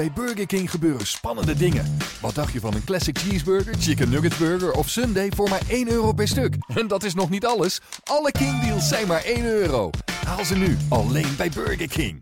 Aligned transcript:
Bij 0.00 0.12
Burger 0.12 0.46
King 0.46 0.70
gebeuren 0.70 1.06
spannende 1.06 1.54
dingen. 1.54 1.96
Wat 2.20 2.34
dacht 2.34 2.52
je 2.52 2.60
van 2.60 2.74
een 2.74 2.84
classic 2.84 3.18
cheeseburger, 3.18 3.74
chicken 3.74 4.10
nugget 4.10 4.38
burger 4.38 4.72
of 4.72 4.88
sundae 4.88 5.30
voor 5.30 5.48
maar 5.48 5.62
1 5.68 5.88
euro 5.88 6.12
per 6.12 6.28
stuk? 6.28 6.54
En 6.80 6.88
dat 6.88 7.02
is 7.02 7.14
nog 7.14 7.30
niet 7.30 7.46
alles. 7.46 7.80
Alle 8.04 8.32
King 8.32 8.60
deals 8.60 8.88
zijn 8.88 9.06
maar 9.06 9.24
1 9.24 9.44
euro. 9.44 9.90
Haal 10.26 10.44
ze 10.44 10.56
nu 10.56 10.76
alleen 10.88 11.36
bij 11.36 11.50
Burger 11.50 11.88
King. 11.88 12.20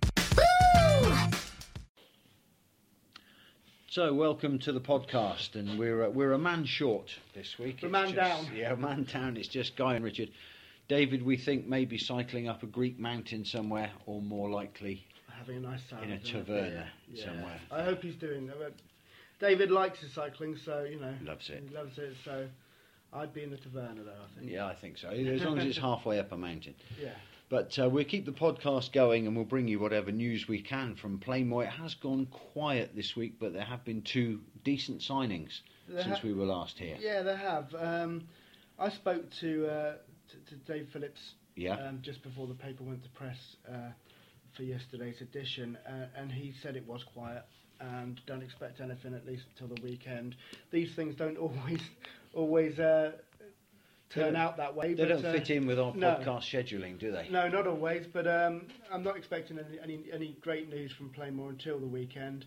So, 3.87 4.17
welcome 4.17 4.58
to 4.58 4.72
the 4.72 4.81
podcast, 4.81 5.56
and 5.56 5.76
we're 5.76 6.08
uh, 6.08 6.15
we're 6.15 6.35
a 6.35 6.38
man 6.38 6.67
short 6.67 7.21
this 7.33 7.56
week. 7.56 7.83
It's 7.83 7.90
man 7.90 8.03
just- 8.03 8.15
down. 8.15 8.54
Yeah, 8.54 8.72
a 8.72 8.76
man 8.76 9.06
down. 9.13 9.37
It's 9.37 9.53
just 9.53 9.76
Guy 9.76 9.95
and 9.95 10.04
Richard. 10.04 10.29
David, 10.87 11.22
we 11.22 11.37
think 11.37 11.67
maybe 11.67 11.99
cycling 11.99 12.49
up 12.49 12.63
a 12.63 12.67
Greek 12.67 12.99
mountain 12.99 13.45
somewhere, 13.45 13.90
or 14.04 14.22
more 14.22 14.60
likely, 14.63 15.06
having 15.39 15.57
a 15.57 15.61
nice 15.61 15.81
time 15.89 16.02
In 16.05 16.12
a 16.12 16.19
taverna 16.19 16.87
Yeah. 17.12 17.25
somewhere. 17.25 17.61
I 17.70 17.83
hope 17.83 18.02
he's 18.02 18.16
doing 18.16 18.47
that. 18.48 18.73
David 19.41 19.70
likes 19.70 20.01
his 20.01 20.12
cycling, 20.12 20.56
so 20.56 20.83
you 20.84 20.98
know 20.98 21.15
Loves 21.24 21.48
it. 21.51 21.62
He 21.69 21.74
loves 21.74 21.96
it. 21.98 22.15
So 22.24 22.48
I'd 23.12 23.33
be 23.33 23.43
in 23.45 23.51
the 23.51 23.56
taverna 23.56 24.05
though. 24.05 24.10
I 24.12 24.38
think. 24.38 24.51
yeah, 24.51 24.66
I 24.66 24.74
think 24.74 24.98
so. 24.98 25.09
As 25.09 25.43
long 25.43 25.59
as 25.59 25.65
it's 25.65 25.79
halfway 25.91 26.19
up 26.19 26.32
a 26.32 26.37
mountain. 26.37 26.74
Yeah. 27.01 27.10
But 27.51 27.79
uh, 27.79 27.88
we'll 27.88 28.05
keep 28.05 28.27
the 28.27 28.32
podcast 28.32 28.93
going, 28.93 29.27
and 29.27 29.34
we'll 29.34 29.46
bring 29.46 29.69
you 29.69 29.79
whatever 29.79 30.12
news 30.12 30.46
we 30.48 30.60
can 30.60 30.96
from 30.96 31.19
Plainmoor. 31.19 31.65
It 31.65 31.70
has 31.70 31.95
gone 31.95 32.27
quiet 32.27 32.95
this 32.95 33.16
week, 33.16 33.37
but 33.41 33.55
there 33.55 33.65
have 33.65 33.84
been 33.87 34.02
two 34.02 34.41
decent 34.65 35.01
signings 35.01 35.60
There 35.88 36.02
since 36.02 36.18
ha- 36.18 36.27
we 36.27 36.34
were 36.34 36.45
last 36.45 36.79
here. 36.79 36.98
Yeah, 37.01 37.23
they 37.23 37.37
have. 37.37 37.74
Um, 37.74 38.29
I 38.79 38.91
spoke 38.91 39.30
to, 39.41 39.66
uh, 39.66 39.93
to 40.29 40.37
to 40.51 40.55
Dave 40.70 40.88
Phillips 40.93 41.32
Yeah. 41.57 41.77
um, 41.77 42.01
just 42.02 42.23
before 42.23 42.46
the 42.48 42.55
paper 42.55 42.84
went 42.84 43.02
to 43.05 43.09
press 43.10 43.38
uh, 43.66 43.93
for 44.58 44.64
yesterday's 44.64 45.20
edition, 45.20 45.78
uh, 45.86 46.06
and 46.16 46.32
he 46.32 46.52
said 46.60 46.76
it 46.76 46.86
was 46.86 47.04
quiet 47.04 47.44
and 47.80 48.20
don't 48.26 48.42
expect 48.42 48.80
anything 48.80 49.14
at 49.14 49.24
least 49.24 49.44
until 49.52 49.74
the 49.74 49.80
weekend. 49.82 50.34
These 50.72 50.95
things 50.96 51.15
don't 51.15 51.37
always 51.38 51.80
always 52.34 52.78
uh, 52.80 53.12
turn 54.10 54.34
out 54.34 54.56
that 54.56 54.74
way. 54.74 54.95
They 54.95 55.04
but, 55.04 55.23
don't 55.23 55.24
uh, 55.24 55.32
fit 55.32 55.50
in 55.50 55.66
with 55.66 55.78
our 55.78 55.95
no. 55.95 56.16
podcast 56.16 56.42
scheduling, 56.42 56.98
do 56.98 57.12
they? 57.12 57.28
No, 57.30 57.48
not 57.48 57.68
always, 57.68 58.06
but 58.12 58.26
um, 58.26 58.66
I'm 58.92 59.04
not 59.04 59.16
expecting 59.16 59.60
any, 59.60 59.78
any 59.80 60.04
any 60.12 60.37
great 60.40 60.68
news 60.68 60.93
from 60.93 61.10
Plainmoor 61.10 61.50
until 61.50 61.78
the 61.78 61.87
weekend. 61.87 62.45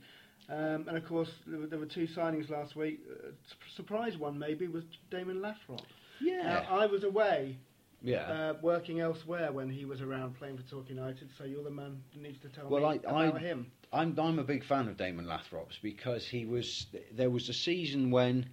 Um, 0.49 0.85
and 0.89 0.97
of 0.97 1.05
course, 1.05 1.31
there 1.47 1.59
were, 1.59 1.67
there 1.67 1.79
were 1.79 1.85
two 1.85 2.07
signings 2.07 2.49
last 2.49 2.75
week. 2.75 2.99
Uh, 3.09 3.29
surprise 3.73 4.17
one 4.17 4.37
maybe 4.37 4.67
was 4.67 4.83
Damon 5.09 5.39
Lathrope. 5.39 5.85
Yeah. 6.19 6.43
Now, 6.43 6.77
I 6.77 6.87
was 6.87 7.05
away 7.05 7.57
yeah. 8.01 8.21
uh, 8.31 8.53
working 8.61 8.99
elsewhere 8.99 9.51
when 9.51 9.69
he 9.69 9.85
was 9.85 10.01
around 10.01 10.35
playing 10.37 10.57
for 10.57 10.63
Torquay 10.63 10.93
United, 10.93 11.29
so 11.37 11.43
you're 11.43 11.63
the 11.63 11.69
man 11.71 12.01
that 12.13 12.21
needs 12.21 12.39
to 12.41 12.49
tell 12.49 12.67
Well, 12.69 12.81
me 12.81 12.87
I- 12.87 13.09
about 13.09 13.35
I- 13.35 13.39
him. 13.39 13.71
I'm 13.93 14.17
I'm 14.19 14.39
a 14.39 14.43
big 14.43 14.63
fan 14.63 14.87
of 14.87 14.95
Damon 14.97 15.25
Lathrope's 15.25 15.77
because 15.81 16.25
he 16.25 16.45
was 16.45 16.87
there 17.11 17.29
was 17.29 17.49
a 17.49 17.53
season 17.53 18.09
when 18.09 18.49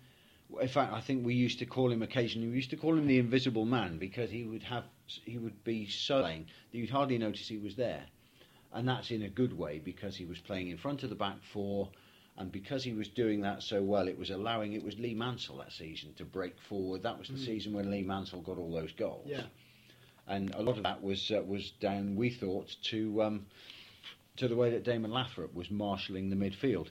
in 0.61 0.67
fact 0.69 0.93
I 0.93 1.01
think 1.01 1.25
we 1.25 1.35
used 1.35 1.61
to 1.61 1.67
call 1.67 1.93
him 1.93 2.03
occasionally 2.03 2.49
we 2.49 2.57
used 2.57 2.71
to 2.71 2.77
call 2.77 2.97
him 2.99 3.07
the 3.07 3.19
invisible 3.19 3.65
man 3.65 3.99
because 3.99 4.31
he 4.31 4.43
would 4.45 4.65
have 4.65 4.83
he 5.25 5.39
would 5.39 5.63
be 5.63 5.87
so 5.87 6.23
playing 6.23 6.47
that 6.73 6.79
you'd 6.79 6.91
hardly 6.91 7.19
notice 7.19 7.47
he 7.47 7.59
was 7.59 7.77
there 7.77 8.05
and 8.73 8.89
that's 8.89 9.11
in 9.13 9.23
a 9.23 9.29
good 9.29 9.57
way 9.57 9.79
because 9.79 10.17
he 10.17 10.25
was 10.25 10.39
playing 10.41 10.69
in 10.71 10.77
front 10.79 11.05
of 11.05 11.09
the 11.11 11.15
back 11.15 11.37
four 11.53 11.89
and 12.39 12.51
because 12.53 12.83
he 12.85 12.93
was 12.93 13.09
doing 13.09 13.41
that 13.43 13.63
so 13.63 13.83
well 13.83 14.09
it 14.09 14.17
was 14.19 14.31
allowing 14.31 14.73
it 14.73 14.83
was 14.85 14.99
Lee 14.99 15.15
Mansell 15.15 15.59
that 15.59 15.73
season 15.73 16.15
to 16.15 16.25
break 16.25 16.55
forward 16.69 17.03
that 17.03 17.19
was 17.19 17.29
the 17.29 17.35
Mm. 17.35 17.45
season 17.45 17.73
when 17.75 17.91
Lee 17.91 18.03
Mansell 18.03 18.41
got 18.41 18.59
all 18.59 18.73
those 18.73 18.93
goals 18.93 19.27
Yeah. 19.29 19.43
and 20.27 20.55
a 20.55 20.63
lot 20.63 20.77
of 20.79 20.85
that 20.85 21.03
was 21.03 21.31
uh, 21.31 21.43
was 21.45 21.71
down 21.81 22.17
we 22.17 22.31
thought 22.31 22.75
to 22.91 23.23
um, 23.23 23.47
to 24.37 24.49
the 24.49 24.57
way 24.57 24.71
that 24.71 24.85
Damon 24.85 25.11
Lathrope 25.11 25.53
was 25.55 25.69
marshalling 25.71 26.31
the 26.31 26.37
midfield. 26.37 26.89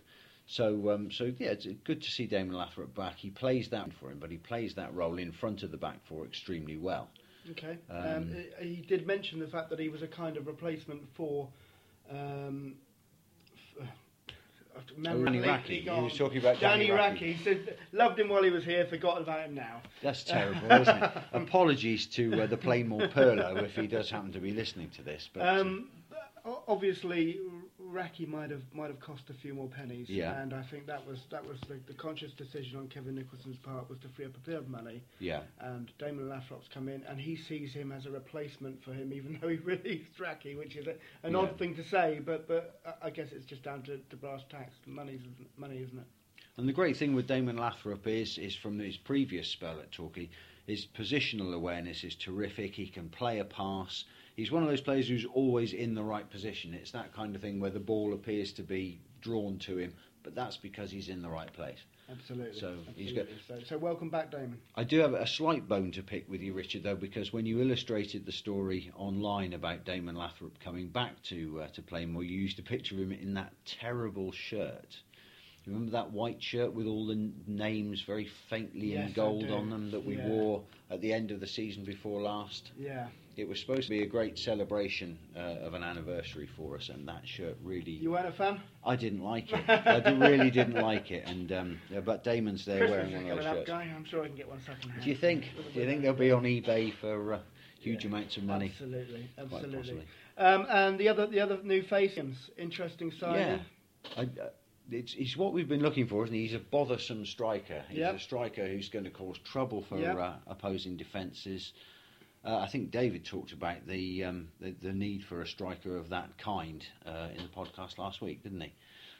So 0.47 0.91
um, 0.91 1.11
so 1.11 1.31
yeah, 1.39 1.51
it's 1.51 1.65
good 1.85 2.01
to 2.01 2.11
see 2.11 2.25
Damon 2.25 2.55
Lathrope 2.55 2.93
back. 2.95 3.15
He 3.17 3.29
plays 3.29 3.69
that 3.69 3.91
for 3.99 4.11
him, 4.11 4.19
but 4.19 4.31
he 4.31 4.37
plays 4.37 4.75
that 4.75 4.93
role 4.93 5.17
in 5.17 5.31
front 5.31 5.63
of 5.63 5.71
the 5.71 5.77
back 5.77 6.05
four 6.07 6.25
extremely 6.25 6.77
well. 6.77 7.09
Okay. 7.52 7.77
Um, 7.89 7.97
Um, 8.05 8.36
he- 8.61 8.81
did 8.81 9.07
mention 9.07 9.39
the 9.39 9.47
fact 9.47 9.69
that 9.69 9.80
he 9.80 9.87
was 9.87 10.02
a 10.02 10.07
kind 10.07 10.36
of 10.37 10.45
replacement 10.47 11.03
for. 11.15 11.49
Um, 12.09 12.75
f- 13.80 13.87
memory 14.98 15.26
Danny 15.26 15.39
Rackie. 15.39 15.80
He 15.82 15.89
was 15.89 16.17
talking 16.17 16.38
about 16.39 16.60
Danny 16.60 16.89
Danny. 16.92 17.33
He 17.33 17.43
said 17.43 17.77
loved 17.92 18.20
him 18.20 18.30
while 18.30 18.43
he 18.43 18.49
was 18.49 18.64
here, 18.64 18.86
forgot 18.86 19.21
about 19.21 19.42
him 19.42 19.55
now. 19.55 19.82
That's 20.02 20.23
terrible, 20.36 20.71
isn't 20.71 21.04
it? 21.04 21.11
Apologies 21.33 22.05
to 22.08 22.42
uh, 22.43 22.48
the 22.48 22.58
Plainmoor 22.58 23.08
Pirlo 23.11 23.61
if 23.64 23.76
he 23.76 23.87
does 23.87 24.10
happen 24.10 24.32
to 24.33 24.39
be 24.39 24.52
listening 24.52 24.89
to 24.92 25.02
this. 25.04 25.30
But 25.33 25.48
Um, 25.48 25.89
o- 25.93 25.96
obviously, 26.67 27.39
Rackie 27.80 28.25
might 28.25 28.49
have 28.52 28.61
might 28.73 28.87
have 28.89 28.99
cost 28.99 29.23
a 29.30 29.33
few 29.33 29.53
more 29.53 29.67
pennies. 29.67 30.09
Yeah. 30.09 30.39
And 30.41 30.53
I 30.53 30.61
think 30.63 30.85
that 30.87 31.05
was 31.08 31.19
that 31.31 31.45
was 31.47 31.59
the, 31.67 31.80
the 31.87 31.93
conscious 31.93 32.31
decision 32.33 32.77
on 32.77 32.87
Kevin 32.87 33.15
Nicholson's 33.15 33.58
part 33.58 33.89
was 33.89 33.99
to 33.99 34.09
free 34.09 34.25
up 34.25 34.35
a 34.35 34.39
bit 34.49 34.55
of 34.57 34.67
money. 34.69 35.03
yeah, 35.19 35.41
And 35.59 35.91
Damon 35.99 36.27
Lathrope's 36.27 36.67
come 36.73 36.89
in, 36.89 37.03
and 37.07 37.19
he 37.19 37.36
sees 37.36 37.73
him 37.73 37.91
as 37.91 38.05
a 38.05 38.11
replacement 38.11 38.83
for 38.83 38.93
him, 38.93 39.13
even 39.13 39.37
though 39.41 39.47
he 39.49 39.57
released 39.57 40.19
Rackie, 40.19 40.55
which 40.55 40.75
is 40.75 40.87
a, 40.87 40.95
an 41.23 41.33
Yeah. 41.33 41.37
odd 41.39 41.57
thing 41.57 41.75
to 41.75 41.83
say. 41.83 42.19
But 42.23 42.47
but 42.47 42.80
I- 42.86 43.07
I 43.07 43.09
guess 43.09 43.27
it's 43.31 43.45
just 43.45 43.63
down 43.63 43.83
to, 43.83 43.97
to 43.97 44.15
brass 44.15 44.41
tacks. 44.49 44.73
Money's 44.86 45.21
money, 45.57 45.77
isn't 45.77 45.97
it? 45.97 46.05
And 46.57 46.67
the 46.67 46.73
great 46.73 46.97
thing 46.97 47.13
with 47.13 47.27
Damon 47.27 47.57
Lathrope 47.57 48.07
is, 48.07 48.37
is 48.39 48.55
from 48.55 48.80
his 48.80 48.97
previous 48.97 49.47
spell 49.47 49.80
at 49.80 49.91
Torquay, 49.91 50.27
his 50.65 50.87
positional 50.87 51.53
awareness 51.53 52.03
is 52.03 52.15
terrific. 52.15 52.73
He 52.73 52.87
can 52.87 53.09
play 53.09 53.37
a 53.39 53.45
pass. 53.45 54.05
He's 54.37 54.52
one 54.52 54.61
of 54.61 54.70
those 54.70 54.81
players 54.81 55.08
who's 55.09 55.25
always 55.25 55.73
in 55.73 55.95
the 55.95 56.03
right 56.03 56.30
position. 56.30 56.75
It's 56.75 56.92
that 56.92 57.11
kind 57.11 57.36
of 57.36 57.42
thing 57.42 57.59
where 57.59 57.71
the 57.71 57.80
ball 57.80 58.14
appears 58.14 58.53
to 58.53 58.61
be 58.61 59.02
drawn 59.20 59.58
to 59.59 59.77
him, 59.80 59.95
but 60.21 60.36
that's 60.36 60.55
because 60.58 60.92
he's 60.92 61.09
in 61.09 61.23
the 61.23 61.30
right 61.30 61.52
place. 61.52 61.80
Absolutely. 62.08 62.59
So, 62.59 62.75
he's 62.95 63.17
Absolutely. 63.17 63.36
So, 63.48 63.59
so 63.65 63.77
welcome 63.80 64.11
back, 64.11 64.30
Damon. 64.30 64.59
I 64.75 64.83
do 64.83 64.99
have 64.99 65.15
a 65.15 65.25
slight 65.25 65.67
bone 65.67 65.92
to 65.93 66.03
pick 66.03 66.30
with 66.30 66.42
you, 66.42 66.53
Richard, 66.53 66.83
though, 66.83 66.95
because 66.95 67.33
when 67.33 67.48
you 67.48 67.59
illustrated 67.61 68.27
the 68.27 68.31
story 68.31 68.92
online 68.95 69.53
about 69.53 69.86
Damon 69.86 70.14
Lathrope 70.15 70.59
coming 70.64 70.87
back 70.89 71.19
to 71.23 71.61
uh, 71.64 71.67
to 71.69 71.81
Plainmoor, 71.81 72.21
you 72.23 72.37
used 72.37 72.59
a 72.59 72.64
picture 72.64 72.93
of 72.93 73.02
him 73.02 73.11
in 73.11 73.33
that 73.33 73.54
terrible 73.65 74.31
shirt. 74.31 74.98
You 75.65 75.73
remember 75.73 75.93
that 75.93 76.11
white 76.11 76.42
shirt 76.43 76.73
with 76.75 76.86
all 76.86 77.08
the 77.08 77.14
n- 77.14 77.33
names 77.48 78.02
very 78.04 78.30
faintly 78.52 78.93
Yes, 78.93 79.08
in 79.08 79.14
gold 79.14 79.49
on 79.49 79.71
them 79.71 79.89
that 79.92 80.05
we 80.05 80.15
Yeah. 80.15 80.27
wore 80.27 80.64
at 80.92 81.02
the 81.02 81.11
end 81.11 81.31
of 81.31 81.39
the 81.39 81.48
season 81.48 81.83
before 81.83 82.21
last? 82.21 82.71
Yeah. 82.80 83.08
It 83.37 83.48
was 83.48 83.59
supposed 83.59 83.83
to 83.83 83.89
be 83.92 84.02
a 84.02 84.08
great 84.08 84.39
celebration 84.39 85.20
uh, 85.36 85.39
of 85.61 85.75
an 85.75 85.83
anniversary 85.83 86.49
for 86.58 86.75
us, 86.75 86.89
and 86.89 87.08
that 87.08 87.21
shirt 87.27 87.55
really. 87.64 87.92
You 87.92 88.09
weren't 88.11 88.25
a 88.27 88.31
fan? 88.31 88.59
I 88.83 88.95
didn't 88.95 89.21
like 89.23 89.52
it. 89.53 89.70
I 89.70 89.99
d- 89.99 90.15
really 90.15 90.49
didn't 90.49 90.81
like 90.81 91.11
it, 91.11 91.27
and 91.27 91.52
um, 91.52 91.80
yeah, 91.92 91.99
but 91.99 92.23
Damon's 92.23 92.65
there 92.65 92.80
Christmas 92.80 93.11
wearing 93.11 93.27
one 93.27 93.37
of 93.37 93.43
those 93.43 93.53
shirts. 93.67 93.70
I'm 93.71 94.05
sure 94.05 94.23
I 94.23 94.27
can 94.27 94.36
get 94.36 94.49
one 94.49 94.59
second. 94.65 94.92
Do 95.03 95.08
you 95.09 95.15
think? 95.15 95.43
Do 95.75 95.80
you 95.81 95.86
think 95.86 96.02
they'll 96.02 96.14
be 96.14 96.31
on 96.31 96.43
eBay 96.43 96.92
for 96.99 97.36
uh, 97.36 97.39
huge 97.80 98.03
Yeah. 98.03 98.09
amounts 98.09 98.37
of 98.37 98.43
money? 98.43 98.70
Absolutely, 98.71 99.30
absolutely. 99.37 100.04
Um, 100.39 100.65
and 100.69 100.99
the 100.99 101.09
other, 101.09 101.27
the 101.27 101.39
other 101.39 101.59
new 101.64 101.83
face, 101.83 102.17
interesting 102.58 103.11
signing. 103.19 103.59
I, 104.17 104.21
uh, 104.23 104.49
it's, 104.89 105.14
it's 105.17 105.36
what 105.37 105.54
we've 105.54 105.67
been 105.69 105.81
looking 105.83 106.08
for, 106.08 106.23
isn't 106.23 106.33
he? 106.36 106.43
He's 106.48 106.54
a 106.55 106.59
bothersome 106.59 107.25
striker. 107.25 107.83
He's 107.89 107.99
Yep. 107.99 108.15
a 108.15 108.19
striker 108.19 108.67
who's 108.67 108.89
going 108.89 109.05
to 109.05 109.11
cause 109.11 109.37
trouble 109.52 109.83
for 109.89 109.99
Yep. 109.99 110.17
uh, 110.17 110.33
opposing 110.48 110.95
defences. 110.98 111.73
Uh, 112.45 112.58
I 112.59 112.67
think 112.70 112.92
David 112.92 113.25
talked 113.25 113.52
about 113.52 113.86
the, 113.87 114.23
um, 114.23 114.48
the 114.61 114.71
the 114.81 114.93
need 114.93 115.23
for 115.25 115.42
a 115.42 115.48
striker 115.48 115.98
of 115.98 116.09
that 116.09 116.37
kind 116.37 116.86
uh, 117.05 117.30
in 117.36 117.43
the 117.43 117.49
podcast 117.49 117.98
last 117.98 118.21
week, 118.21 118.43
didn't 118.43 118.61
he? 118.61 118.73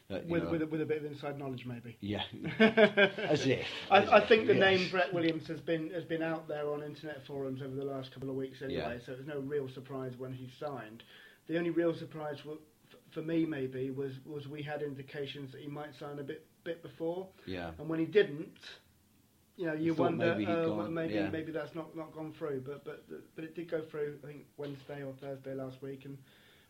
That, 0.09 0.25
With, 0.28 0.44
know- 0.44 0.51
with, 0.51 0.61
a, 0.61 0.66
with 0.67 0.81
a 0.81 0.85
bit 0.85 1.00
of 1.00 1.05
inside 1.11 1.38
knowledge, 1.38 1.66
maybe. 1.66 1.97
yeah, 2.01 2.22
as 2.59 3.45
if. 3.45 3.66
I, 3.91 4.03
as 4.03 4.09
I 4.09 4.17
if, 4.19 4.28
think 4.29 4.47
the 4.47 4.55
yes. 4.55 4.79
name 4.79 4.89
Brett 4.89 5.13
Williams 5.13 5.47
has 5.47 5.59
been 5.59 5.89
has 5.91 6.05
been 6.05 6.23
out 6.23 6.47
there 6.47 6.69
on 6.69 6.81
internet 6.83 7.25
forums 7.28 7.61
over 7.61 7.75
the 7.75 7.83
last 7.83 8.13
couple 8.13 8.29
of 8.29 8.35
weeks 8.35 8.61
anyway, 8.61 8.97
Yeah. 9.00 9.05
so 9.05 9.11
it 9.13 9.17
was 9.17 9.28
no 9.28 9.39
real 9.39 9.67
surprise 9.67 10.13
when 10.17 10.31
he 10.31 10.49
signed. 10.59 11.03
The 11.47 11.57
only 11.57 11.72
real 11.72 11.94
surprise 11.94 12.38
w- 12.39 12.59
for 13.11 13.22
me 13.22 13.45
maybe 13.45 13.89
was 13.91 14.13
was 14.25 14.47
we 14.47 14.61
had 14.61 14.81
indications 14.81 15.51
that 15.51 15.59
he 15.61 15.67
might 15.67 15.93
sign 15.99 16.19
a 16.19 16.23
bit 16.23 16.46
bit 16.64 16.81
before, 16.84 17.28
Yeah. 17.46 17.72
and 17.78 17.90
when 17.90 17.99
he 17.99 18.05
didn't, 18.05 18.58
you 19.57 19.65
know, 19.65 19.73
you 19.73 19.93
wonder 19.93 20.35
maybe 20.35 20.45
uh, 20.45 20.65
gone, 20.65 20.93
maybe 20.93 21.15
yeah. 21.15 21.29
maybe 21.29 21.51
that's 21.51 21.73
not, 21.75 21.95
not 21.95 22.13
gone 22.13 22.33
through, 22.37 22.61
but 22.65 22.85
but 22.85 23.03
but 23.35 23.43
it 23.43 23.55
did 23.55 23.69
go 23.69 23.81
through. 23.81 24.17
I 24.23 24.27
think 24.27 24.45
Wednesday 24.57 25.03
or 25.03 25.13
Thursday 25.19 25.55
last 25.55 25.81
week, 25.81 26.05
and 26.05 26.17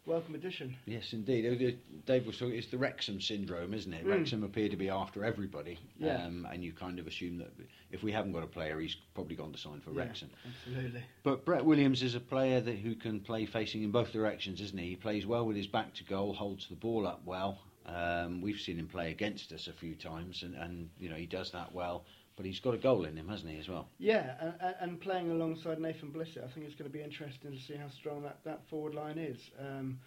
welcome 0.05 0.35
addition. 0.35 0.73
Yes, 0.85 1.11
indeed. 1.11 1.79
Dave 2.05 2.25
was 2.25 2.37
talking. 2.37 2.55
It's 2.55 2.71
the 2.71 2.77
Wrexham 2.77 3.19
syndrome, 3.19 3.73
isn't 3.73 3.93
it? 3.93 4.05
Mm. 4.05 4.09
Wrexham 4.09 4.43
appear 4.43 4.69
to 4.69 4.77
be 4.77 4.89
after 4.89 5.25
everybody, 5.25 5.77
Yeah. 5.99 6.25
um, 6.25 6.47
and 6.49 6.63
you 6.63 6.71
kind 6.71 6.97
of 6.97 7.07
assume 7.07 7.37
that 7.39 7.51
if 7.91 8.03
we 8.03 8.11
haven't 8.13 8.31
got 8.31 8.43
a 8.43 8.47
player, 8.47 8.79
he's 8.79 8.95
probably 9.13 9.35
gone 9.35 9.51
to 9.51 9.57
sign 9.59 9.81
for 9.81 9.91
Yeah, 9.91 10.03
Wrexham. 10.03 10.29
absolutely. 10.47 11.03
But 11.23 11.43
Brett 11.43 11.65
Williams 11.65 12.01
is 12.01 12.15
a 12.15 12.21
player 12.21 12.61
that 12.61 12.77
who 12.77 12.95
can 12.95 13.19
play 13.19 13.45
facing 13.45 13.83
in 13.83 13.91
both 13.91 14.13
directions, 14.13 14.61
isn't 14.61 14.77
he? 14.77 14.89
He 14.91 14.95
plays 14.95 15.25
well 15.25 15.45
with 15.45 15.57
his 15.57 15.67
back 15.67 15.93
to 15.95 16.05
goal, 16.05 16.33
holds 16.33 16.67
the 16.69 16.75
ball 16.75 17.05
up 17.05 17.21
well. 17.25 17.59
Um, 17.85 18.41
we've 18.41 18.59
seen 18.59 18.79
him 18.79 18.87
play 18.87 19.11
against 19.11 19.53
us 19.53 19.67
a 19.67 19.73
few 19.73 19.95
times, 19.95 20.43
and, 20.43 20.55
and 20.55 20.89
you 20.99 21.09
know 21.09 21.15
he 21.15 21.25
does 21.25 21.51
that 21.51 21.73
well. 21.73 22.05
But 22.37 22.45
he's 22.45 22.59
got 22.59 22.75
a 22.75 22.77
goal 22.77 23.03
in 23.05 23.17
him, 23.17 23.27
hasn't 23.27 23.51
he, 23.51 23.57
as 23.57 23.67
well? 23.67 23.89
Yeah, 23.97 24.35
and, 24.61 24.75
and 24.79 25.01
playing 25.01 25.31
alongside 25.31 25.79
Nathan 25.81 26.11
Blissett, 26.11 26.43
I 26.43 26.53
think 26.53 26.67
it's 26.67 26.75
going 26.75 26.89
to 26.89 26.95
be 26.95 27.03
interesting 27.03 27.51
to 27.51 27.59
see 27.59 27.75
how 27.75 27.89
strong 27.89 28.21
that, 28.23 28.37
that 28.45 28.61
forward 28.69 28.93
line 28.93 29.17
is. 29.17 29.39
Um, 29.59 29.99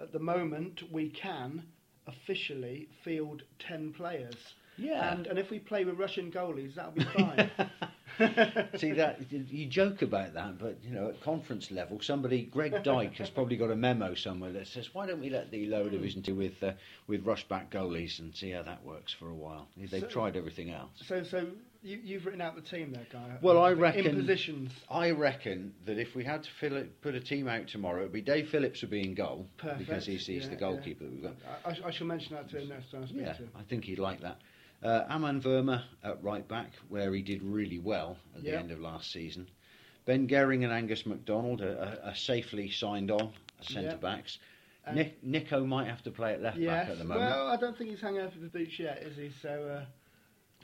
at 0.00 0.12
the 0.12 0.20
moment, 0.20 0.80
we 0.92 1.10
can 1.10 1.64
officially 2.06 2.88
field 3.04 3.42
ten 3.58 3.92
players. 3.92 4.36
Yeah. 4.76 5.12
And 5.12 5.26
and 5.26 5.38
if 5.38 5.50
we 5.50 5.58
play 5.58 5.84
with 5.84 5.98
Russian 5.98 6.30
goalies, 6.32 6.74
that'll 6.74 6.92
be 6.92 7.04
fine. 7.16 7.50
See 8.76 8.92
that 8.92 9.18
you 9.30 9.66
joke 9.66 10.02
about 10.02 10.34
that, 10.34 10.58
but 10.58 10.76
you 10.84 10.90
know, 10.90 11.08
at 11.08 11.22
conference 11.22 11.70
level, 11.70 11.98
somebody, 12.02 12.42
Greg 12.44 12.82
Dyke, 12.84 13.14
has 13.14 13.30
probably 13.30 13.56
got 13.56 13.70
a 13.70 13.76
memo 13.76 14.14
somewhere 14.14 14.52
that 14.52 14.66
says, 14.68 14.90
"Why 14.92 15.06
don't 15.06 15.20
we 15.20 15.30
let 15.30 15.50
the 15.50 15.66
lower 15.66 15.88
division 15.88 16.20
do 16.20 16.34
with 16.34 16.62
uh, 16.62 16.72
with 17.06 17.24
rushback 17.24 17.70
goalies 17.70 18.18
and 18.18 18.34
see 18.34 18.50
how 18.50 18.62
that 18.64 18.84
works 18.84 19.12
for 19.18 19.28
a 19.30 19.34
while?" 19.34 19.66
They've 19.76 20.00
So- 20.02 20.08
tried 20.08 20.36
everything 20.36 20.70
else. 20.70 20.90
so 21.06 21.22
so 21.24 21.46
you, 21.82 21.98
you've 22.04 22.26
written 22.26 22.40
out 22.42 22.54
the 22.54 22.60
team 22.62 22.92
there, 22.92 23.06
guy. 23.10 23.38
Well, 23.40 23.58
I 23.60 23.72
reckon 23.72 24.06
In 24.06 24.16
positions. 24.16 24.70
I 24.90 25.10
reckon 25.10 25.74
that 25.86 25.98
if 25.98 26.14
we 26.14 26.22
had 26.22 26.42
to 26.44 26.50
fill 26.60 26.76
it, 26.76 27.00
put 27.00 27.14
a 27.14 27.20
team 27.20 27.48
out 27.48 27.66
tomorrow, 27.68 28.00
it'd 28.02 28.12
be 28.12 28.20
Dave 28.20 28.50
Phillips 28.50 28.82
would 28.82 28.90
be 28.90 29.00
in 29.00 29.14
goal 29.14 29.46
Perfect. 29.56 29.78
because 29.80 30.06
he's, 30.06 30.26
he's 30.26 30.44
yeah, 30.44 30.50
the 30.50 30.56
goalkeeper 30.56 31.04
that 31.04 31.12
we've 31.12 31.22
got. 31.22 31.34
I, 31.64 31.70
I, 31.70 31.88
I 31.88 31.90
shall 31.90 32.06
mention 32.06 32.36
that 32.36 32.48
to 32.50 32.60
him 32.60 32.68
next 32.68 32.90
time 32.92 33.02
I 33.02 33.06
speak 33.06 33.20
Yeah, 33.22 33.32
to 33.32 33.42
him. 33.44 33.50
I 33.58 33.62
think 33.64 33.84
he'd 33.84 33.98
like 33.98 34.20
that. 34.20 34.36
Uh, 34.82 35.04
Aman 35.08 35.40
Verma 35.40 35.82
at 36.02 36.22
right 36.22 36.46
back, 36.48 36.72
where 36.88 37.12
he 37.14 37.22
did 37.22 37.42
really 37.42 37.78
well 37.78 38.16
at 38.36 38.42
the 38.42 38.58
end 38.58 38.70
of 38.72 38.80
last 38.80 39.12
season. 39.12 39.46
Ben 40.04 40.26
Gerring 40.26 40.64
and 40.64 40.72
Angus 40.72 41.06
MacDonald 41.06 41.60
are, 41.60 41.78
are, 41.78 42.08
are 42.10 42.14
safely 42.14 42.68
signed 42.68 43.10
on 43.10 43.32
as 43.60 43.68
centre 43.68 43.96
backs. 43.96 44.38
And- 44.84 44.96
Nick, 44.96 45.22
Nico 45.22 45.64
might 45.64 45.86
have 45.86 46.02
to 46.02 46.10
play 46.10 46.32
at 46.32 46.42
left 46.42 46.58
back 46.64 46.88
at 46.88 46.98
the 46.98 47.04
moment, 47.04 47.30
Well, 47.30 47.46
I 47.46 47.56
don't 47.56 47.78
think 47.78 47.90
he's 47.90 48.00
hung 48.00 48.18
out 48.18 48.32
for 48.32 48.40
the 48.40 48.48
boots 48.48 48.78
yet, 48.80 48.98
is 49.02 49.16
he? 49.16 49.30
So 49.40 49.82
uh, 49.82 49.84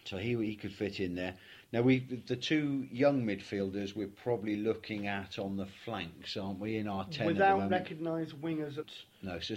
so 0.04 0.16
he 0.16 0.34
he 0.44 0.56
could 0.56 0.72
fit 0.72 0.98
in 0.98 1.14
there. 1.14 1.34
Now 1.72 1.82
we 1.82 2.00
the 2.26 2.34
two 2.34 2.88
young 2.90 3.24
midfielders 3.24 3.94
we're 3.94 4.08
probably 4.08 4.56
looking 4.56 5.06
at 5.06 5.38
on 5.38 5.56
the 5.56 5.66
flanks, 5.84 6.36
aren't 6.36 6.58
we? 6.58 6.78
In 6.78 6.88
our 6.88 7.04
ten 7.04 7.26
without 7.26 7.70
recognised 7.70 8.34
wingers, 8.42 8.78
at, 8.78 8.86
No, 9.22 9.38
so 9.38 9.54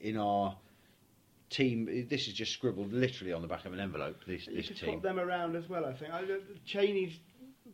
in 0.00 0.16
our 0.16 0.56
team, 1.50 2.06
this 2.08 2.26
is 2.28 2.34
just 2.34 2.52
scribbled 2.52 2.92
literally 2.92 3.32
on 3.32 3.42
the 3.42 3.48
back 3.48 3.64
of 3.64 3.72
an 3.72 3.80
envelope. 3.80 4.16
This 4.26 4.46
you 4.46 4.56
this 4.56 4.68
could 4.68 4.76
team. 4.76 4.88
swap 4.90 5.02
them 5.02 5.18
around 5.20 5.56
as 5.56 5.68
well. 5.68 5.84
I 5.84 5.92
think. 5.94 6.12
I, 6.12 6.22
Cheney's 6.66 7.18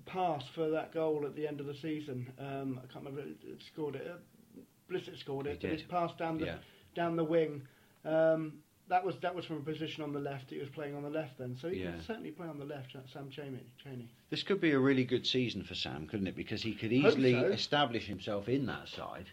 pass 0.06 0.42
for 0.54 0.70
that 0.70 0.92
goal 0.92 1.24
at 1.26 1.36
the 1.36 1.46
end 1.46 1.60
of 1.60 1.66
the 1.66 1.74
season. 1.74 2.32
Um, 2.38 2.80
I 2.82 2.92
can't 2.92 3.04
remember. 3.04 3.22
It, 3.22 3.62
scored 3.72 3.96
it. 3.96 4.06
Uh, 4.06 4.60
Blissett 4.90 5.18
scored 5.18 5.46
He 5.46 5.52
it. 5.52 5.60
But 5.60 5.70
his 5.70 5.82
pass 5.82 6.10
down 6.18 6.38
the 6.38 6.46
Yeah. 6.46 6.56
down 6.94 7.16
the 7.16 7.24
wing. 7.24 7.62
Um, 8.04 8.54
that 8.88 9.04
was 9.04 9.14
that 9.22 9.34
was 9.34 9.44
from 9.46 9.56
a 9.58 9.60
position 9.60 10.02
on 10.02 10.12
the 10.12 10.20
left. 10.20 10.50
He 10.50 10.58
was 10.58 10.68
playing 10.68 10.94
on 10.94 11.02
the 11.02 11.08
left 11.10 11.38
then, 11.38 11.56
so 11.60 11.68
he 11.70 11.80
Yeah. 11.80 11.92
could 11.92 12.04
certainly 12.04 12.30
play 12.32 12.46
on 12.48 12.58
the 12.58 12.64
left. 12.64 12.94
Sam 13.12 13.30
Cheney. 13.30 13.64
Cheney. 13.82 14.08
This 14.28 14.42
could 14.42 14.60
be 14.60 14.72
a 14.72 14.78
really 14.78 15.04
good 15.04 15.26
season 15.26 15.62
for 15.62 15.74
Sam, 15.74 16.06
couldn't 16.06 16.26
it? 16.26 16.36
Because 16.36 16.62
he 16.62 16.74
could 16.74 16.92
easily 16.92 17.32
so. 17.32 17.46
establish 17.46 18.06
himself 18.06 18.48
in 18.48 18.66
that 18.66 18.88
side. 18.88 19.30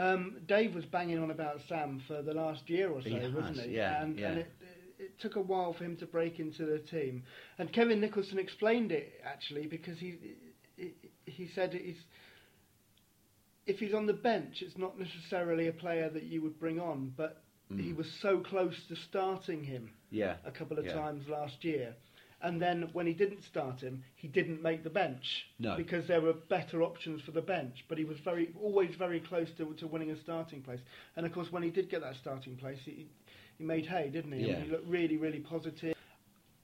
Um, 0.00 0.36
Dave 0.48 0.74
was 0.74 0.86
banging 0.86 1.18
on 1.18 1.30
about 1.30 1.60
Sam 1.68 2.00
for 2.08 2.22
the 2.22 2.32
last 2.32 2.68
year 2.70 2.90
or 2.90 3.02
so, 3.02 3.08
He 3.08 3.14
wasn't 3.16 3.56
has, 3.56 3.66
he? 3.66 3.72
yeah, 3.76 4.02
and, 4.02 4.18
yeah. 4.18 4.28
and 4.30 4.38
it, 4.38 4.52
it 4.98 5.20
took 5.20 5.36
a 5.36 5.40
while 5.42 5.74
for 5.74 5.84
him 5.84 5.96
to 5.98 6.06
break 6.06 6.40
into 6.40 6.64
the 6.64 6.78
team. 6.78 7.22
And 7.58 7.70
Kevin 7.70 8.00
Nicholson 8.00 8.38
explained 8.38 8.92
it 8.92 9.20
actually 9.24 9.66
because 9.66 9.98
he 9.98 10.16
he, 10.76 10.94
he 11.26 11.48
said 11.54 11.74
he's 11.74 11.98
if 13.66 13.78
he's 13.78 13.92
on 13.94 14.06
the 14.06 14.14
bench, 14.14 14.62
it's 14.62 14.78
not 14.78 14.98
necessarily 14.98 15.68
a 15.68 15.72
player 15.72 16.08
that 16.08 16.22
you 16.24 16.40
would 16.42 16.58
bring 16.58 16.80
on, 16.80 17.12
but 17.16 17.42
he 17.68 17.92
Mm. 17.92 17.96
was 17.96 18.10
so 18.20 18.40
close 18.40 18.74
to 18.88 18.96
starting 18.96 19.62
him 19.62 19.92
Yeah. 20.10 20.36
a 20.44 20.50
couple 20.50 20.78
of 20.78 20.86
Yeah. 20.86 20.94
times 20.94 21.28
last 21.28 21.62
year. 21.62 21.94
And 22.42 22.60
then 22.60 22.88
when 22.92 23.06
he 23.06 23.12
didn't 23.12 23.42
start 23.44 23.80
him, 23.80 24.02
he 24.16 24.26
didn't 24.28 24.62
make 24.62 24.82
the 24.82 24.90
bench 24.90 25.44
No. 25.58 25.76
because 25.76 26.06
there 26.08 26.20
were 26.22 26.32
better 26.32 26.82
options 26.82 27.20
for 27.22 27.32
the 27.32 27.42
bench. 27.42 27.84
But 27.88 27.98
he 27.98 28.04
was 28.04 28.18
very 28.24 28.50
always 28.60 28.94
very 28.96 29.20
close 29.20 29.48
to, 29.58 29.74
to 29.74 29.86
winning 29.86 30.10
a 30.10 30.20
starting 30.22 30.62
place. 30.62 30.80
And 31.16 31.26
of 31.26 31.32
course, 31.32 31.48
when 31.52 31.62
he 31.62 31.70
did 31.70 31.90
get 31.90 32.00
that 32.00 32.16
starting 32.16 32.56
place, 32.56 32.78
he, 32.84 33.06
he 33.58 33.64
made 33.64 33.84
hay, 33.86 34.08
didn't 34.08 34.32
he? 34.32 34.38
I 34.38 34.42
mean, 34.42 34.48
Yeah. 34.48 34.60
he 34.64 34.70
looked 34.70 34.88
really, 34.88 35.18
really 35.18 35.40
positive, 35.40 35.94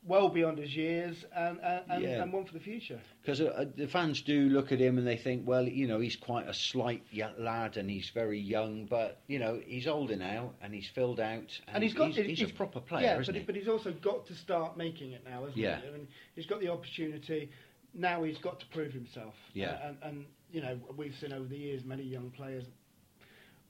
well 0.07 0.29
beyond 0.29 0.59
his 0.59 0.75
years, 0.75 1.25
and 1.35 1.59
and, 1.63 1.83
and, 1.91 2.03
Yeah. 2.03 2.23
and 2.23 2.33
one 2.33 2.45
for 2.45 2.53
the 2.53 2.61
future. 2.61 3.01
Because 3.23 3.41
uh, 3.41 3.67
the 3.77 3.87
fans 3.89 4.23
do 4.23 4.49
look 4.49 4.71
at 4.73 4.79
him 4.79 4.99
and 4.99 5.07
they 5.07 5.17
think, 5.17 5.47
well, 5.47 5.67
you 5.67 5.87
know, 5.87 5.99
he's 6.01 6.17
quite 6.17 6.49
a 6.49 6.55
slight 6.55 7.03
lad 7.39 7.77
and 7.77 7.91
he's 7.91 8.11
very 8.11 8.39
young, 8.39 8.87
but 8.87 9.21
you 9.27 9.39
know, 9.39 9.61
he's 9.65 9.87
older 9.87 10.17
now 10.17 10.53
and 10.63 10.73
he's 10.73 10.89
filled 10.89 11.19
out 11.21 11.61
and, 11.67 11.75
And 11.75 11.83
he's 11.85 11.95
got 11.95 12.13
he's, 12.13 12.43
a 12.43 12.47
proper 12.55 12.81
player, 12.81 13.05
yeah, 13.05 13.21
isn't 13.21 13.35
but, 13.35 13.41
he? 13.41 13.47
but 13.47 13.57
he's 13.57 13.69
also 13.69 13.93
got 13.93 14.27
to 14.29 14.35
start 14.35 14.77
making 14.77 15.13
it 15.13 15.25
now, 15.25 15.41
hasn't 15.41 15.57
Yeah. 15.57 15.81
he? 15.81 15.89
I 15.89 15.91
mean, 15.91 16.09
he's 16.35 16.47
got 16.47 16.61
the 16.61 16.69
opportunity. 16.69 17.51
Now 17.95 18.23
he's 18.23 18.39
got 18.39 18.61
to 18.61 18.67
prove 18.67 18.93
himself. 18.93 19.35
Yeah. 19.55 19.71
Uh, 19.71 19.89
and, 19.89 19.97
and 20.03 20.25
you 20.53 20.61
know 20.61 20.79
we've 20.97 21.15
seen 21.21 21.33
over 21.33 21.47
the 21.49 21.57
years 21.57 21.83
many 21.85 22.03
young 22.05 22.31
players 22.31 22.65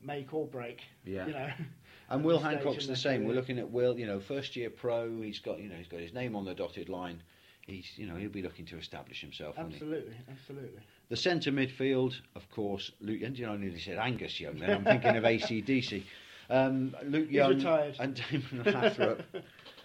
make 0.03 0.33
or 0.35 0.47
break. 0.47 0.81
Yeah. 1.05 1.27
You 1.27 1.33
know. 1.33 1.49
And 2.09 2.25
Will 2.25 2.39
Hancock's 2.39 2.87
the 2.87 2.97
same. 2.97 3.25
We're 3.25 3.35
looking 3.35 3.59
at 3.59 3.71
Will, 3.71 3.99
you 3.99 4.07
know, 4.07 4.21
first 4.21 4.55
year 4.57 4.71
pro. 4.71 5.21
He's 5.23 5.41
got, 5.41 5.59
you 5.61 5.69
know, 5.69 5.75
he's 5.77 5.89
got 5.89 6.01
his 6.01 6.13
name 6.13 6.37
on 6.37 6.45
the 6.45 6.55
dotted 6.55 6.89
line. 6.89 7.23
He's, 7.63 7.87
you 7.97 8.07
know, 8.07 8.15
he'll 8.15 8.31
be 8.31 8.43
looking 8.43 8.65
to 8.67 8.79
establish 8.79 9.21
himself. 9.21 9.57
won't 9.57 9.71
he? 9.71 9.75
Absolutely, 9.77 10.15
absolutely. 10.31 10.81
The 11.09 11.17
centre 11.17 11.51
midfield, 11.51 12.15
of 12.37 12.49
course, 12.51 12.93
Luke. 13.01 13.23
And 13.23 13.37
you 13.37 13.47
know, 13.47 13.55
I 13.55 13.57
nearly 13.57 13.81
said 13.81 13.99
Angus 13.99 14.39
Young. 14.39 14.59
Then 14.59 14.71
I'm 14.71 14.85
thinking 14.85 15.17
of 15.17 15.25
ACDC. 15.25 16.05
Um, 16.49 16.95
Luke 17.05 17.27
He's 17.27 17.35
Young 17.37 17.57
retired. 17.57 17.97
and 17.99 18.15
Damon 18.31 18.65
Lathrope. 18.73 19.23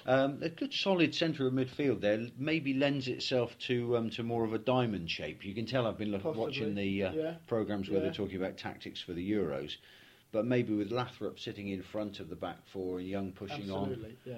Um, 0.06 0.40
a 0.42 0.50
good 0.50 0.74
solid 0.74 1.14
centre 1.14 1.46
of 1.48 1.54
midfield 1.54 2.02
there 2.02 2.28
maybe 2.38 2.74
lends 2.74 3.08
itself 3.08 3.56
to 3.68 3.98
um, 3.98 4.10
to 4.12 4.24
more 4.24 4.44
of 4.44 4.54
a 4.54 4.58
diamond 4.60 5.10
shape. 5.10 5.44
You 5.46 5.54
can 5.56 5.66
tell 5.68 5.86
I've 5.88 5.98
been 5.98 6.12
look, 6.12 6.24
watching 6.36 6.74
the 6.76 7.04
uh, 7.04 7.12
yeah. 7.14 7.34
programs 7.48 7.88
where 7.90 7.98
Yeah. 8.00 8.06
they're 8.06 8.14
talking 8.14 8.38
about 8.38 8.58
tactics 8.58 9.00
for 9.02 9.14
the 9.14 9.32
Euros, 9.32 9.74
but 10.32 10.46
maybe 10.46 10.74
with 10.74 10.92
Lathrope 10.92 11.40
sitting 11.40 11.70
in 11.70 11.82
front 11.82 12.20
of 12.20 12.30
the 12.30 12.36
back 12.36 12.58
four 12.72 13.00
and 13.00 13.08
Young 13.08 13.32
pushing 13.32 13.70
on. 13.72 13.90
absolutely, 13.90 14.18
yeah. 14.26 14.36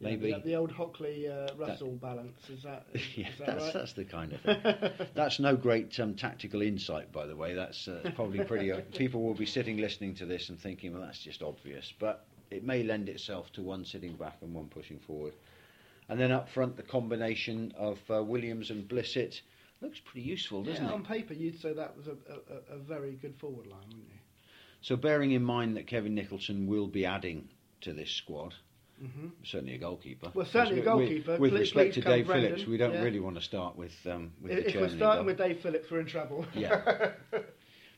Yeah, 0.00 0.08
Maybe- 0.08 0.32
the, 0.32 0.40
the 0.40 0.54
old 0.56 0.72
Hockley 0.72 1.28
uh, 1.28 1.54
Russell 1.56 1.92
balance 1.92 2.50
is 2.50 2.64
that 2.64 2.86
is, 2.92 3.02
yeah, 3.16 3.28
is 3.28 3.38
that 3.38 3.46
that's, 3.46 3.64
right? 3.66 3.72
that's 3.74 3.92
the 3.92 4.04
kind 4.04 4.32
of 4.32 4.40
thing. 4.40 5.06
that's 5.14 5.38
no 5.38 5.54
great 5.54 5.98
um, 6.00 6.14
tactical 6.14 6.60
insight, 6.60 7.12
by 7.12 7.24
the 7.24 7.36
way. 7.36 7.54
That's 7.54 7.86
uh, 7.86 8.10
probably 8.16 8.42
pretty. 8.44 8.72
people 8.98 9.22
will 9.22 9.34
be 9.34 9.46
sitting 9.46 9.76
listening 9.76 10.16
to 10.16 10.26
this 10.26 10.48
and 10.48 10.58
thinking, 10.58 10.92
well, 10.92 11.02
that's 11.02 11.20
just 11.20 11.40
obvious. 11.40 11.92
But 12.00 12.24
it 12.50 12.64
may 12.64 12.82
lend 12.82 13.08
itself 13.08 13.52
to 13.52 13.62
one 13.62 13.84
sitting 13.84 14.14
back 14.14 14.38
and 14.42 14.52
one 14.52 14.66
pushing 14.66 14.98
forward. 14.98 15.34
And 16.08 16.18
then 16.18 16.32
up 16.32 16.48
front, 16.48 16.76
the 16.76 16.82
combination 16.82 17.72
of 17.78 17.98
uh, 18.10 18.24
Williams 18.24 18.70
and 18.70 18.88
Blissett 18.88 19.40
looks 19.80 20.00
pretty 20.00 20.26
useful, 20.26 20.64
doesn't 20.64 20.82
yeah, 20.84 20.90
it? 20.90 20.94
on 20.94 21.04
paper 21.04 21.32
you'd 21.32 21.60
say 21.60 21.72
that 21.74 21.96
was 21.96 22.08
a, 22.08 22.16
a- 22.72 22.74
a 22.74 22.78
very 22.78 23.12
good 23.12 23.36
forward 23.36 23.68
line, 23.68 23.84
wouldn't 23.86 24.08
you? 24.08 24.18
So, 24.82 24.96
bearing 24.96 25.30
in 25.32 25.42
mind 25.42 25.76
that 25.76 25.86
Kevin 25.86 26.14
Nicholson 26.14 26.66
will 26.66 26.86
be 26.88 27.06
adding 27.06 27.48
to 27.82 27.92
this 27.92 28.10
squad, 28.10 28.54
hmm 29.00 29.28
certainly 29.44 29.74
a 29.74 29.78
goalkeeper. 29.78 30.30
Well, 30.34 30.46
certainly 30.46 30.80
a 30.80 30.84
goalkeeper. 30.84 31.38
With 31.38 31.52
Please- 31.52 31.60
respect 31.60 31.94
please 31.94 32.02
to 32.04 32.08
Dave 32.10 32.26
Brendan, 32.26 32.50
Phillips, 32.52 32.68
we 32.68 32.76
don't 32.76 32.94
yeah. 32.94 33.02
really 33.02 33.20
want 33.20 33.36
to 33.36 33.42
start 33.42 33.76
with 33.76 33.94
um, 34.06 34.32
with 34.42 34.52
the 34.52 34.58
If, 34.68 34.74
if 34.74 34.80
we're 34.80 34.88
starting 34.88 35.18
goal. 35.20 35.24
with 35.26 35.38
Dave 35.38 35.60
Phillips, 35.60 35.90
we're 35.90 36.00
in 36.00 36.06
trouble. 36.06 36.44
Yeah. 36.54 37.10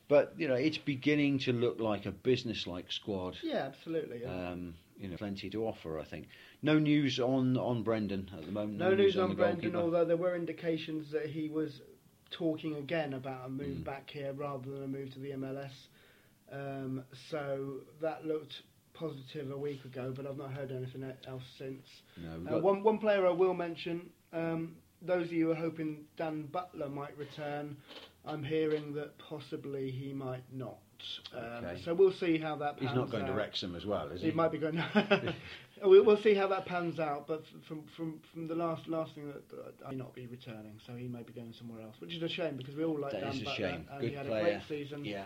But 0.07 0.35
you 0.37 0.47
know, 0.47 0.53
it's 0.53 0.77
beginning 0.77 1.39
to 1.39 1.51
look 1.51 1.79
like 1.79 2.05
a 2.05 2.11
business-like 2.11 2.91
squad. 2.91 3.37
yeah, 3.41 3.63
absolutely. 3.65 4.21
Yeah. 4.21 4.51
Um, 4.51 4.75
you 4.99 5.07
know, 5.09 5.17
plenty 5.17 5.49
to 5.49 5.65
offer. 5.65 5.99
I 5.99 6.03
think. 6.05 6.27
No 6.61 6.77
news 6.77 7.19
on 7.19 7.57
on 7.57 7.81
Brendan 7.81 8.29
at 8.37 8.45
the 8.45 8.51
moment. 8.51 8.77
no 8.77 8.93
news 8.93 9.17
on 9.17 9.29
the 9.29 9.35
Brendan, 9.35 9.71
goalkeeper. 9.71 9.83
although 9.83 10.05
there 10.05 10.15
were 10.17 10.35
indications 10.35 11.11
that 11.11 11.25
he 11.25 11.49
was 11.49 11.81
talking 12.29 12.75
again 12.75 13.13
about 13.13 13.47
a 13.47 13.49
move 13.49 13.77
Mm. 13.77 13.83
back 13.83 14.07
here 14.11 14.31
rather 14.33 14.69
than 14.69 14.83
a 14.83 14.87
move 14.87 15.11
to 15.13 15.19
the 15.19 15.31
MLS. 15.31 15.71
Um, 16.51 17.03
so 17.31 17.81
that 18.01 18.25
looked 18.25 18.53
positive 18.93 19.51
a 19.51 19.57
week 19.57 19.83
ago, 19.85 20.13
but 20.15 20.25
I've 20.25 20.37
not 20.37 20.51
heard 20.51 20.71
anything 20.71 21.03
else 21.27 21.43
since. 21.57 21.85
No, 22.17 22.57
Uh, 22.57 22.59
one 22.61 22.83
one 22.83 22.97
player 22.97 23.25
I 23.27 23.31
will 23.31 23.53
mention. 23.53 24.09
Um, 24.31 24.75
those 25.01 25.25
of 25.27 25.33
you 25.33 25.45
who 25.47 25.51
are 25.51 25.55
hoping 25.55 26.05
Dan 26.17 26.43
Butler 26.43 26.89
might 26.89 27.17
return, 27.17 27.77
I'm 28.25 28.43
hearing 28.43 28.93
that 28.93 29.17
possibly 29.17 29.91
he 29.91 30.13
might 30.13 30.43
not. 30.51 30.77
Um, 31.33 31.43
Okay. 31.65 31.81
So 31.83 31.93
we'll 31.93 32.13
see 32.13 32.37
how 32.37 32.55
that. 32.55 32.77
Pans 32.77 32.87
out. 32.87 32.89
He's 32.89 32.95
not 32.97 33.11
going 33.11 33.25
to 33.25 33.31
out. 33.31 33.37
Wrexham 33.37 33.75
as 33.75 33.85
well, 33.85 34.07
is 34.09 34.21
He 34.21 34.29
he? 34.29 34.33
might 34.33 34.51
be 34.51 34.57
going. 34.57 34.81
we'll, 35.83 36.05
we'll 36.05 36.21
see 36.21 36.33
how 36.33 36.47
that 36.47 36.65
pans 36.65 36.99
out. 36.99 37.27
But 37.27 37.43
from 37.67 37.83
from 37.97 38.21
from 38.33 38.47
the 38.47 38.55
last 38.55 38.87
last 38.87 39.13
thing 39.13 39.27
that 39.27 39.75
I 39.85 39.91
may 39.91 39.97
not 39.97 40.13
be 40.15 40.25
returning, 40.25 40.79
so 40.87 40.95
he 40.95 41.07
may 41.07 41.23
be 41.23 41.33
going 41.33 41.53
somewhere 41.57 41.81
else, 41.81 41.95
which 41.99 42.13
is 42.15 42.23
a 42.23 42.29
shame 42.29 42.55
because 42.55 42.75
we 42.75 42.83
all 42.85 42.97
like 42.99 43.11
That 43.11 43.21
Dan 43.21 43.33
is 43.33 43.41
a 43.41 43.45
Butler, 43.45 43.69
shame. 43.71 43.85
Good 43.99 44.09
he 44.09 44.15
had 44.15 44.25
player. 44.27 44.39
a 44.39 44.43
great 44.43 44.61
season. 44.69 45.03
Yeah. 45.03 45.25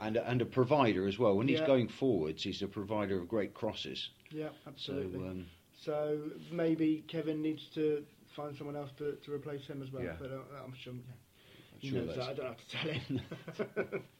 And 0.00 0.16
a, 0.16 0.28
and 0.30 0.40
a 0.40 0.44
provider 0.46 1.08
as 1.08 1.18
well. 1.18 1.36
When 1.36 1.48
he's 1.48 1.60
going 1.60 1.88
forwards, 1.88 2.44
he's 2.44 2.62
a 2.62 2.68
provider 2.68 3.20
of 3.20 3.26
great 3.28 3.52
crosses. 3.52 4.10
Yeah, 4.30 4.48
So 4.50 4.70
absolutely. 4.70 5.26
um, 5.28 5.46
So 5.84 6.20
maybe 6.52 7.04
Kevin 7.08 7.42
needs 7.42 7.64
to 7.74 8.04
find 8.36 8.56
someone 8.56 8.76
else 8.76 8.90
to, 8.98 9.16
to 9.24 9.32
replace 9.32 9.66
him 9.66 9.82
as 9.82 9.90
well. 9.92 10.04
Yeah. 10.04 10.12
But 10.20 10.30
uh, 10.30 10.64
I'm 10.64 10.74
sure. 10.80 10.92
Yeah. 11.80 11.90
Sure 11.90 12.02
knows 12.02 12.16
that. 12.16 12.28
I 12.28 12.34
don't 12.34 12.46
have 12.46 12.56
to 12.58 12.76
tell 12.76 12.92
him. 12.92 14.02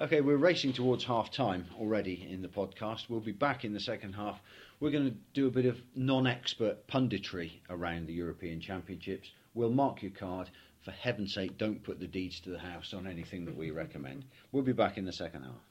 Okay, 0.00 0.22
we're 0.22 0.38
racing 0.38 0.72
towards 0.72 1.04
half 1.04 1.30
time 1.30 1.66
already 1.78 2.26
in 2.30 2.40
the 2.40 2.48
podcast. 2.48 3.10
We'll 3.10 3.20
be 3.20 3.32
back 3.32 3.66
in 3.66 3.74
the 3.74 3.80
second 3.80 4.14
half. 4.14 4.40
We're 4.80 4.92
going 4.92 5.10
to 5.10 5.16
do 5.34 5.46
a 5.46 5.50
bit 5.50 5.66
of 5.66 5.76
non 5.94 6.26
expert 6.26 6.86
punditry 6.88 7.50
around 7.68 8.06
the 8.06 8.14
European 8.14 8.62
Championships. 8.62 9.30
We'll 9.52 9.68
mark 9.68 10.00
your 10.00 10.12
card. 10.12 10.48
For 10.90 10.96
heaven's 10.96 11.34
sake, 11.34 11.56
don't 11.56 11.84
put 11.84 12.00
the 12.00 12.08
deeds 12.08 12.40
to 12.40 12.50
the 12.50 12.58
house 12.58 12.94
on 12.94 13.06
anything 13.06 13.44
that 13.44 13.54
we 13.54 13.70
recommend. 13.70 14.24
We'll 14.50 14.64
be 14.64 14.72
back 14.72 14.98
in 14.98 15.04
the 15.04 15.12
second 15.12 15.44
half. 15.44 15.69